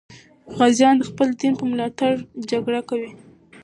غازیان 0.55 0.95
د 0.97 1.01
خپل 1.09 1.27
دین 1.39 1.53
په 1.59 1.65
ملاتړ 1.71 2.13
جګړه 2.51 2.81
کوي. 2.89 3.11